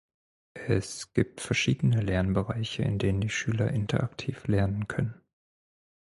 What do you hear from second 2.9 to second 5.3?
denen die Schüler interaktiv lernen können.